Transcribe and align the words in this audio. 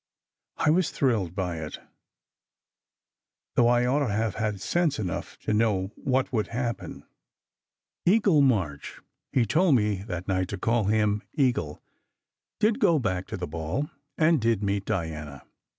I 0.57 0.71
was 0.71 0.89
thrilled 0.89 1.35
by 1.35 1.57
it, 1.57 1.77
though 3.53 3.67
I 3.67 3.85
ought 3.85 3.99
to 3.99 4.11
have 4.11 4.33
had 4.33 4.59
sense 4.59 4.97
enough 4.97 5.37
to 5.41 5.53
know 5.53 5.91
what 5.93 6.33
would 6.33 6.47
happen. 6.47 7.01
38 7.01 7.01
SECRET 7.01 7.13
HISTORY 8.07 8.15
Eagle 8.15 8.41
March 8.41 9.01
(he 9.33 9.45
told 9.45 9.75
me 9.75 10.01
that 10.01 10.27
night 10.27 10.47
to 10.47 10.57
call 10.57 10.85
him 10.85 11.21
Eagle) 11.35 11.83
did 12.59 12.79
go 12.79 12.97
back 12.97 13.27
to 13.27 13.37
the 13.37 13.45
ball, 13.45 13.91
and 14.17 14.41
did 14.41 14.63
meet 14.63 14.85
Diana. 14.85 15.43